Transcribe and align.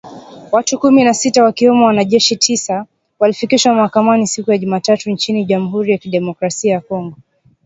Watu 0.51 0.79
kumi 0.79 1.03
na 1.03 1.13
sita 1.13 1.43
wakiwemo 1.43 1.85
wanajeshi 1.85 2.35
tisa 2.35 2.85
walifikishwa 3.19 3.73
mahakamani 3.75 4.27
siku 4.27 4.51
ya 4.51 4.57
Jumatatu 4.57 5.11
nchini 5.11 5.45
Jamhuri 5.45 5.91
ya 5.91 5.97
Kidemokrasi 5.97 6.67
ya 6.67 6.81
Kongo. 6.81 7.15